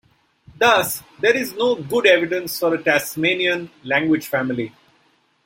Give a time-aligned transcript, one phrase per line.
[0.57, 4.73] Thus there is no good evidence for a Tasmanian language family.